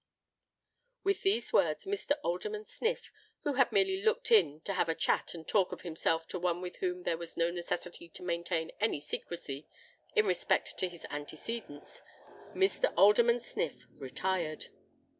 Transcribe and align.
"With 1.03 1.21
these 1.21 1.53
words, 1.53 1.85
Mr. 1.85 2.13
Alderman 2.23 2.65
Sniff, 2.65 3.11
who 3.43 3.53
had 3.53 3.71
merely 3.71 4.01
looked 4.01 4.31
in 4.31 4.59
to 4.61 4.73
have 4.73 4.89
a 4.89 4.95
chat 4.95 5.35
and 5.35 5.47
talk 5.47 5.71
of 5.71 5.81
himself 5.81 6.27
to 6.29 6.39
one 6.39 6.59
with 6.59 6.77
whom 6.77 7.03
there 7.03 7.19
was 7.19 7.37
no 7.37 7.51
necessity 7.51 8.09
to 8.09 8.23
maintain 8.23 8.71
any 8.79 8.99
secrecy 8.99 9.67
in 10.15 10.25
respect 10.25 10.75
to 10.79 10.89
his 10.89 11.05
antecedents,—Mr. 11.11 12.91
Alderman 12.97 13.41
Sniff 13.41 13.85
retired. 13.91 14.69